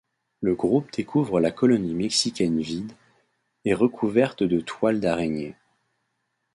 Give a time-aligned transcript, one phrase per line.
[0.41, 2.91] Le groupe découvre la colonie mexicaine vide
[3.65, 5.53] et recouverte de toiles d'araignée.